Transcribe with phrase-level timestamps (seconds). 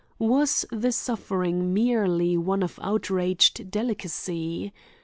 [0.17, 4.73] Was the suffering merely one of outraged delicacy?